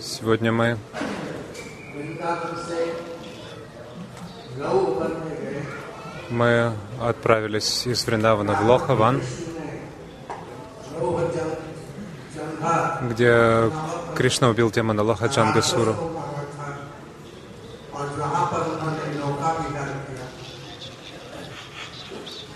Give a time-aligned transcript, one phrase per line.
[0.00, 0.78] Сегодня мы
[6.30, 9.22] мы отправились из Вриндавана в Лохаван,
[13.02, 13.70] где
[14.16, 15.96] Кришна убил демона Лохаджангасуру.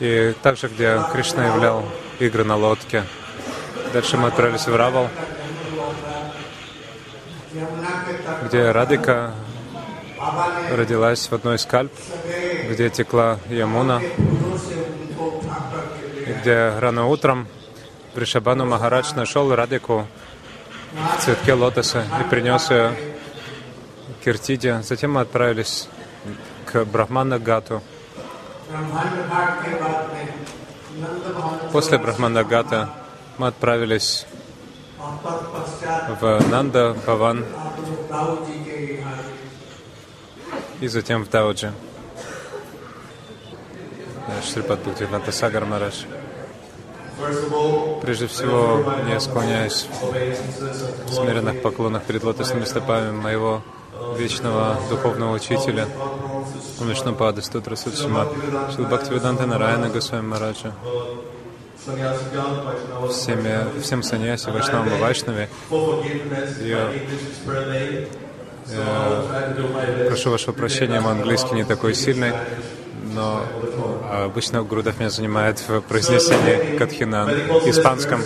[0.00, 1.84] И также, где Кришна являл
[2.18, 3.04] игры на лодке.
[3.92, 5.08] Дальше мы отправились в Равал,
[8.52, 9.32] где Радика
[10.72, 11.90] родилась в одной из кальп,
[12.68, 14.02] где текла Ямуна,
[16.26, 17.48] и где рано утром
[18.14, 20.06] Вришабану Махарадж нашел Радику
[20.92, 22.94] в цветке лотоса и принес ее
[24.22, 24.82] Киртиде.
[24.82, 25.88] Затем мы отправились
[26.66, 27.80] к Брахмана Гату.
[31.72, 32.90] После Брахмана Гата
[33.38, 34.26] мы отправились
[36.20, 37.46] в Нанда Баван
[40.80, 41.72] и затем в Дауджи.
[44.44, 46.04] Шрипад Бхактивиданта Сагар Марадж.
[48.02, 49.86] Прежде всего, я склоняюсь
[51.06, 53.62] в смиренных поклонах перед лотосными стопами моего
[54.16, 55.86] вечного духовного учителя,
[56.80, 58.26] Вишнупада Стутра Судшима,
[58.74, 60.72] Шил Бхактивиданта Нараяна Госвами Мараджа,
[63.10, 65.48] всеми, всем саньяси, Вайшнавам и Вайшнаве.
[66.60, 66.90] Я,
[68.68, 72.32] я прошу вашего прощения, мой английский не такой сильный,
[73.14, 73.42] но
[74.10, 77.32] обычно Гурудев меня занимает в произнесении Катхина на
[77.68, 78.22] испанском.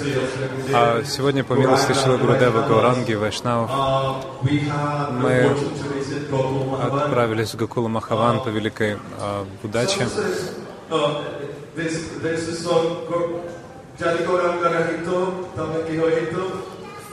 [0.72, 3.70] А сегодня, по милости Шила Гурудева, Гауранги, Вайшнавов,
[5.12, 5.56] мы
[6.82, 10.06] отправились в Гакула Махаван по великой а, удаче.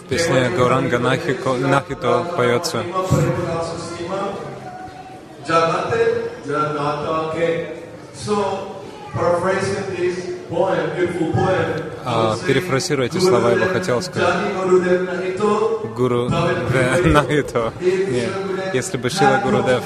[0.05, 2.83] В песне Гауранга Нахито поется.
[12.05, 14.35] А, перефразируя эти слова, я бы хотел сказать,
[15.95, 17.73] Гуру Нахито.
[17.81, 18.31] Нет.
[18.73, 19.83] Если бы Шила Гурудев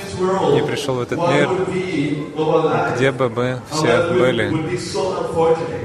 [0.54, 1.50] не пришел в этот мир,
[2.96, 4.50] где бы мы все были?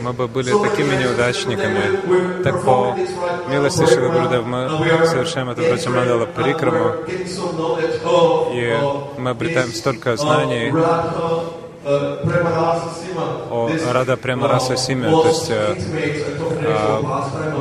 [0.03, 2.43] Мы бы были такими неудачниками.
[2.43, 2.97] Так по
[3.49, 4.69] милости Шила Гурудев мы
[5.07, 6.95] совершаем этот Раджамандала Парикраму,
[8.53, 8.77] и
[9.19, 10.73] мы обретаем столько знаний,
[13.93, 15.75] Рада Премараса Симе, то есть э,
[16.61, 17.01] э,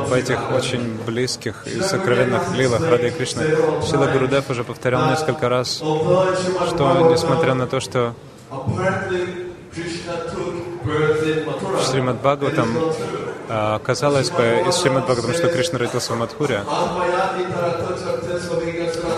[0.06, 3.42] в этих очень близких и сокровенных лилах Рады Кришны.
[3.88, 8.14] Шила Гурудев уже повторял несколько раз, что несмотря на то, что
[11.90, 12.68] Шримад Бхагаватам
[13.48, 16.62] э, казалось бы из Шримад Бхагаватам, что Кришна родился в Мадхуре.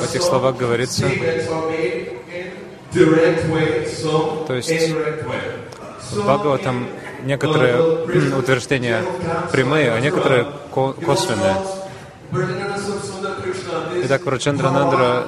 [0.00, 1.04] В этих словах говорится,
[4.47, 4.71] то есть
[6.10, 6.88] в Бхагаватам
[7.25, 7.82] некоторые
[8.38, 9.03] утверждения
[9.50, 11.56] прямые, а некоторые косвенные.
[14.04, 15.27] Итак, Враджендра Нандра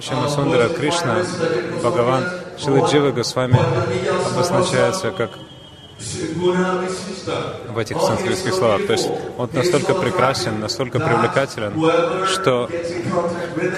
[0.00, 1.16] Шимасундара Кришна,
[1.78, 2.24] Бхагаван,
[2.58, 3.58] Шиладжива Госвами
[4.30, 5.30] обозначается как
[7.68, 8.86] в этих санскритских словах.
[8.86, 11.72] То есть он настолько прекрасен, настолько привлекателен,
[12.26, 12.68] что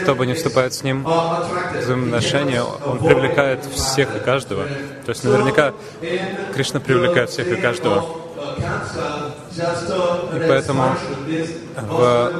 [0.02, 4.64] кто бы не вступает с ним в взаимоотношения, он привлекает всех и каждого.
[5.04, 5.72] То есть наверняка
[6.54, 8.04] Кришна привлекает всех и каждого.
[9.56, 10.84] И поэтому,
[11.76, 12.32] в,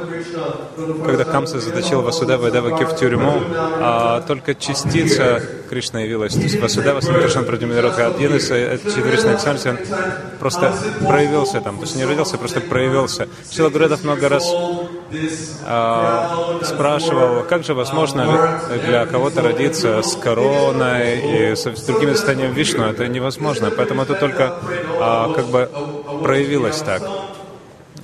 [1.05, 6.33] когда Камса заточил Васудева и Деваки в тюрьму, а только частица Кришны явилась.
[6.33, 9.77] То есть Васудева Санкришна Прадимиротха, один из эксальсий, он
[10.39, 10.73] просто
[11.05, 11.77] проявился там.
[11.77, 13.27] То есть не родился, просто проявился.
[13.51, 14.49] Шила Гуредов много раз
[15.65, 22.53] а, спрашивал, как же возможно для кого-то родиться с короной и с, с другими состояниями
[22.53, 22.85] Вишну.
[22.85, 23.69] Это невозможно.
[23.69, 24.55] Поэтому это только
[24.99, 25.69] а, как бы
[26.23, 27.01] проявилось так.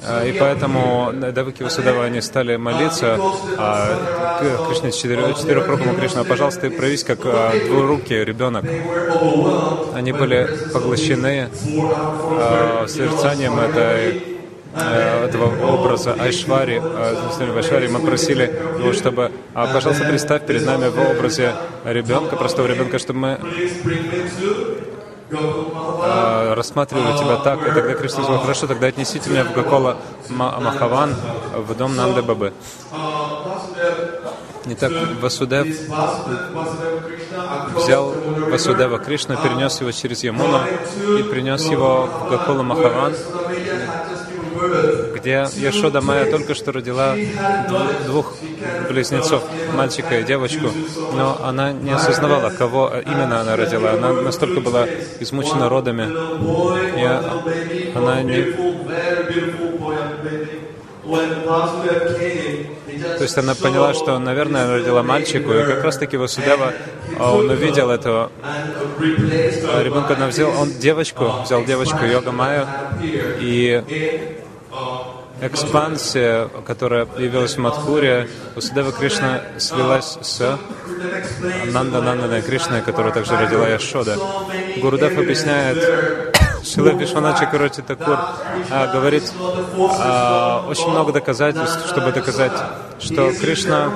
[0.04, 3.18] А, и поэтому Даваки Васудава, они стали молиться
[3.58, 8.66] а, Кришне, четырехрукому Кришна, пожалуйста, проявись как а, двурукий ребенок.
[9.94, 11.50] Они были поглощены
[12.40, 14.38] а, созерцанием этой
[14.76, 18.44] э, этого образа Айшвари, в Айшвари мы просили
[18.78, 21.54] его, чтобы, пожалуйста, представь перед нами в образе
[21.84, 23.40] ребенка, простого ребенка, чтобы мы
[25.30, 29.98] э, рассматривали тебя так, и тогда Кришна сказал, хорошо, тогда отнесите меня в Гакола
[30.30, 31.16] Махаван,
[31.56, 32.54] в дом Нанды Бабы.
[34.70, 34.92] Итак,
[35.22, 35.68] Васудев
[37.76, 38.14] взял
[38.52, 40.60] Васудева Кришна, перенес его через Ямуну
[41.18, 43.14] и принес его в Гакула Махаван,
[45.16, 47.16] где Яшода Майя только что родила
[48.06, 48.36] двух
[48.90, 49.44] близнецов,
[49.76, 50.72] мальчика и девочку,
[51.16, 53.92] но она не осознавала, кого именно она родила.
[53.92, 54.88] Она настолько была
[55.20, 56.10] измучена родами,
[56.98, 58.56] и она не...
[63.18, 66.74] То есть она поняла, что, наверное, она родила мальчику, и как раз-таки Васудева,
[67.20, 68.32] а, он увидел этого
[69.00, 72.68] ребенка, она взял, он девочку, взял девочку Йога Майю,
[73.02, 73.84] и
[75.42, 80.60] экспансия, которая появилась в Мадхуре, Васудева Кришна слилась с
[81.72, 84.18] Нанда Нандана Кришной, которая также родила Яшода.
[84.78, 85.78] Гурудев объясняет,
[86.64, 88.18] Шила Вишванача Карочи Такур
[88.70, 89.32] а, говорит
[90.00, 92.52] а, очень много доказательств, чтобы доказать,
[93.00, 93.92] что Кришна,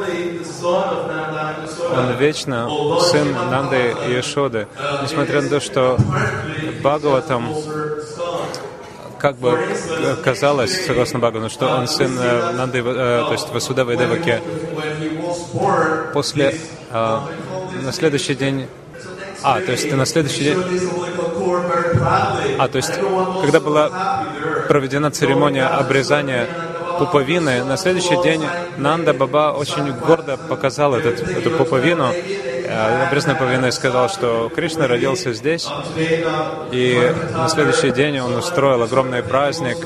[0.64, 2.70] он вечно
[3.02, 4.68] сын Нанды и Яшоды.
[5.02, 5.98] Несмотря на то, что
[6.80, 7.54] Бхагаватам
[9.22, 9.58] как бы
[10.24, 14.42] казалось, согласно Бхагавану, что он сын э, Нанды, э, то есть Васудава и Деваки.
[16.12, 16.56] После,
[16.92, 17.20] э,
[17.84, 18.68] на следующий день
[19.44, 20.58] а, то есть на следующий день...
[22.60, 22.94] А, то есть,
[23.42, 24.26] когда была
[24.68, 26.48] проведена церемония обрезания
[27.00, 28.44] пуповины, на следующий день
[28.78, 32.14] Нанда Баба очень гордо показал этот, эту пуповину,
[32.72, 35.68] э, обрезанной пуповиной сказал, что Кришна родился здесь,
[36.72, 39.78] и на следующий день он устроил огромный праздник,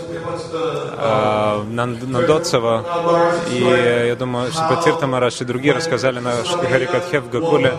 [0.97, 2.85] э, Нандотсова.
[3.51, 6.31] И я думаю, что Тирта Марадж и другие рассказали на
[6.69, 7.73] Харикатхе в Гакуле,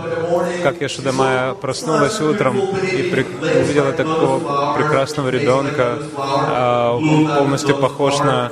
[0.63, 3.27] как Яшудамая проснулась утром и при,
[3.61, 8.51] увидела такого прекрасного ребенка, э, полностью похож на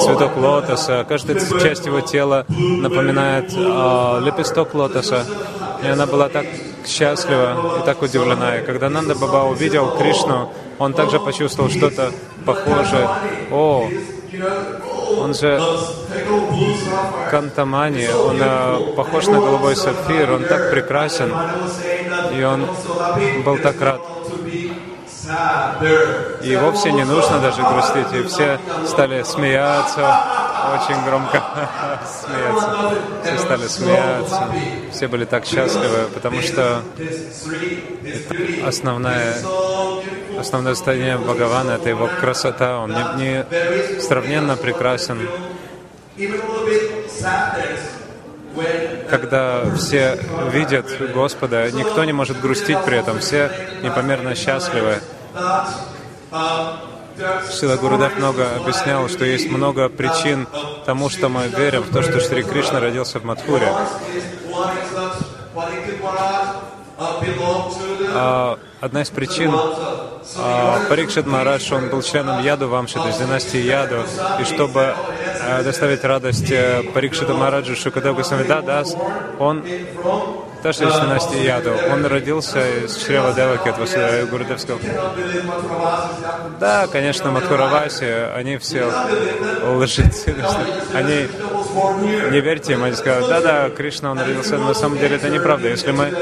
[0.00, 1.04] цветок лотоса.
[1.08, 5.24] Каждая часть его тела напоминает э, лепесток лотоса.
[5.82, 6.46] И она была так
[6.86, 8.58] счастлива и так удивлена.
[8.58, 12.12] И когда Нанда Баба увидел Кришну, он также почувствовал что-то
[12.44, 13.08] похожее.
[13.50, 13.88] О,
[15.18, 15.60] он же
[17.30, 21.32] Кантамани, он э, похож на голубой сапфир, он так прекрасен,
[22.34, 22.66] и он
[23.44, 24.00] был так рад.
[26.42, 30.24] И вовсе не нужно даже грустить, и все стали смеяться,
[30.74, 31.42] очень громко
[32.06, 32.94] смеяться.
[33.24, 34.48] Все стали смеяться,
[34.92, 36.82] все были так счастливы, потому что
[38.66, 39.36] основная,
[40.38, 45.18] основное состояние Бхагавана— это его красота, он не, не сравненно прекрасен.
[49.08, 50.18] Когда все
[50.52, 53.50] видят Господа, никто не может грустить при этом, все
[53.82, 55.00] непомерно счастливы.
[57.50, 60.46] Шила Гурудев много объяснял, что есть много причин
[60.86, 63.72] тому, что мы верим в то, что Шри Кришна родился в Мадхуре.
[68.14, 69.52] А, одна из причин,
[70.38, 74.04] а, Парикшит Марадж, он был членом Яду Вамши, то есть династии Яду,
[74.40, 74.94] и чтобы
[75.44, 78.96] а, доставить радость э, Парикшиту Мараджу Шукадеву Самвидадас,
[79.38, 79.64] он
[80.62, 81.72] тоже из династии Яду.
[81.90, 84.78] Он родился из чрева Деваки от Васудева Гурудевского.
[86.60, 88.04] Да, конечно, Мадхураваси,
[88.34, 88.90] они все
[89.64, 90.34] лжецы.
[90.94, 91.28] Они
[92.30, 94.56] не верьте им, они скажут, да-да, Кришна, он родился.
[94.58, 95.68] Но на самом деле это неправда.
[95.68, 96.12] Если мы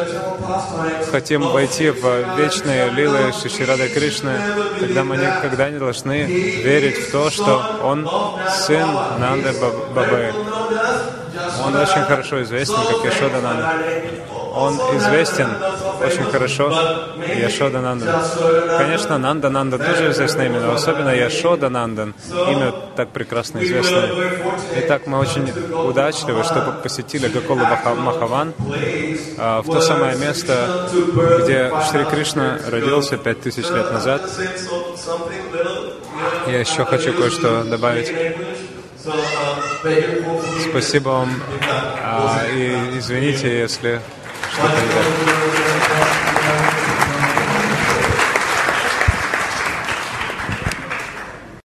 [1.10, 4.32] хотим войти в вечные лилы Шиширады Кришны,
[4.78, 8.08] тогда мы никогда не должны верить в то, что он
[8.48, 8.88] сын
[9.19, 9.52] Нанды
[9.94, 10.32] Бабы.
[11.67, 13.75] Он очень хорошо известен, как Яшода Нанда.
[14.55, 15.49] Он известен
[16.05, 16.73] очень хорошо,
[17.37, 18.09] Яшода Нандан.
[18.79, 22.14] Конечно, Нанда Нанда тоже известное имя, но особенно Яшода Нандан.
[22.33, 24.11] Имя так прекрасно известное.
[24.76, 28.55] Итак, мы очень удачливы, что посетили Гакола Махаван,
[29.38, 30.88] а, в то самое место,
[31.43, 34.23] где Шри Кришна родился пять тысяч лет назад.
[36.47, 38.12] Я еще хочу кое-что добавить.
[40.71, 41.42] Спасибо вам.
[42.02, 44.00] А, и извините, если
[44.52, 46.79] что-то не так.